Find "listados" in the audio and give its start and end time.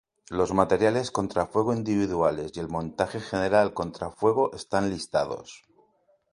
4.89-5.63